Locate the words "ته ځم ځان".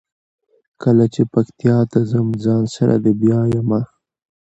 1.91-2.63